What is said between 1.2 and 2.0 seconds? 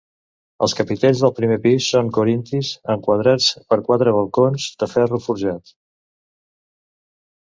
del primer pis